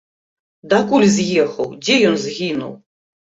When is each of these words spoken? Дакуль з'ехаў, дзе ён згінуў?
Дакуль 0.71 1.05
з'ехаў, 1.17 1.69
дзе 1.83 1.99
ён 2.09 2.17
згінуў? 2.25 2.73